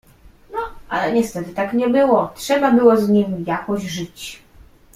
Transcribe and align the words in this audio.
"No, 0.51 0.59
ale 0.89 1.13
niestety 1.13 1.53
tak 1.53 1.73
nie 1.73 1.87
było, 1.89 2.31
trzeba 2.35 2.71
było 2.71 2.97
z 2.97 3.09
nim 3.09 3.43
jakoś 3.47 3.83
żyć." 3.83 4.41